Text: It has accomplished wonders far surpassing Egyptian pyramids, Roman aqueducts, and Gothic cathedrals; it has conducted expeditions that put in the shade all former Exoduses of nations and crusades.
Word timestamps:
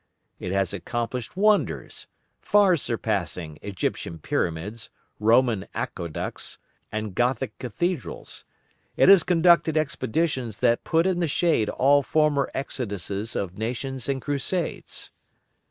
It 0.39 0.51
has 0.51 0.73
accomplished 0.73 1.37
wonders 1.37 2.07
far 2.41 2.75
surpassing 2.75 3.59
Egyptian 3.61 4.17
pyramids, 4.17 4.89
Roman 5.19 5.67
aqueducts, 5.75 6.57
and 6.91 7.13
Gothic 7.13 7.55
cathedrals; 7.59 8.43
it 8.97 9.09
has 9.09 9.21
conducted 9.21 9.77
expeditions 9.77 10.57
that 10.57 10.83
put 10.83 11.05
in 11.05 11.19
the 11.19 11.27
shade 11.27 11.69
all 11.69 12.01
former 12.01 12.49
Exoduses 12.55 13.35
of 13.35 13.59
nations 13.59 14.09
and 14.09 14.19
crusades. 14.19 15.11